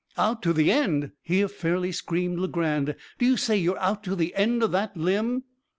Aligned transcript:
"Out 0.17 0.41
to 0.41 0.51
the 0.51 0.71
end!" 0.71 1.11
here 1.21 1.47
fairly 1.47 1.91
screamed 1.91 2.39
Legrand; 2.39 2.95
"do 3.19 3.25
you 3.27 3.37
say 3.37 3.55
you 3.55 3.75
are 3.75 3.79
out 3.79 4.03
to 4.05 4.15
the 4.15 4.33
end 4.33 4.63
of 4.63 4.71
that 4.71 4.97
limb?" 4.97 5.43